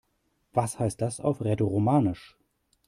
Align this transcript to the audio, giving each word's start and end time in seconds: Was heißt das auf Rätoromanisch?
Was 0.53 0.79
heißt 0.79 0.99
das 0.99 1.19
auf 1.19 1.41
Rätoromanisch? 1.43 2.35